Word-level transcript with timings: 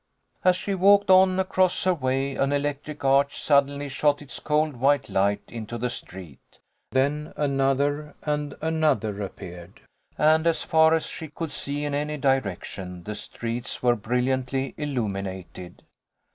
As 0.43 0.55
she 0.55 0.73
walked 0.73 1.11
on, 1.11 1.39
across 1.39 1.83
her 1.83 1.93
way 1.93 2.35
an 2.35 2.51
electric 2.51 3.05
arch 3.05 3.39
suddenly 3.39 3.87
shot 3.87 4.19
its 4.19 4.39
cold 4.39 4.77
white 4.77 5.09
light 5.09 5.43
into 5.47 5.77
the 5.77 5.91
street. 5.91 6.57
Then 6.91 7.33
another 7.37 8.15
and 8.23 8.55
another 8.63 9.21
appeared, 9.21 9.79
and 10.17 10.47
as 10.47 10.63
far 10.63 10.95
as 10.95 11.05
she 11.05 11.27
could 11.27 11.51
see 11.51 11.83
in 11.83 11.93
any 11.93 12.17
direction 12.17 13.03
the 13.03 13.13
streets 13.13 13.83
were 13.83 13.95
bril 13.95 14.23
liantly 14.25 14.73
illuminated. 14.75 15.83